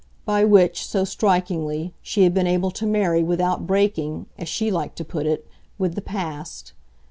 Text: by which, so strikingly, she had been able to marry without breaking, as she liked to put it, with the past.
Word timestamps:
by 0.25 0.43
which, 0.43 0.83
so 0.83 1.03
strikingly, 1.03 1.93
she 2.01 2.23
had 2.23 2.33
been 2.33 2.47
able 2.47 2.71
to 2.71 2.87
marry 2.87 3.21
without 3.21 3.67
breaking, 3.67 4.25
as 4.35 4.49
she 4.49 4.71
liked 4.71 4.95
to 4.97 5.05
put 5.05 5.27
it, 5.27 5.47
with 5.77 5.93
the 5.93 6.01
past. 6.01 6.73